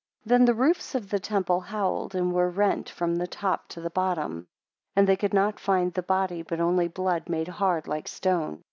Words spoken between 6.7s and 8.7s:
blood made hard like stone.